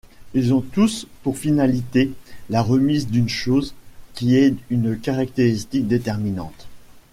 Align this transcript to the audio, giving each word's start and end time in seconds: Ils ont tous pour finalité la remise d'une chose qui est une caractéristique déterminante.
Ils 0.33 0.51
ont 0.55 0.61
tous 0.61 1.05
pour 1.21 1.37
finalité 1.37 2.09
la 2.49 2.63
remise 2.63 3.07
d'une 3.07 3.29
chose 3.29 3.75
qui 4.15 4.35
est 4.35 4.55
une 4.71 4.97
caractéristique 4.97 5.87
déterminante. 5.87 6.67